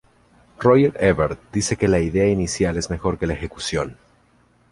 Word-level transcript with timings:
Roger 0.59 0.93
Ebert 0.99 1.39
dice 1.53 1.75
que 1.77 1.87
la 1.87 1.99
idea 1.99 2.25
inicial 2.25 2.75
es 2.75 2.89
mejor 2.89 3.19
que 3.19 3.27
la 3.27 3.33
ejecución. 3.35 3.97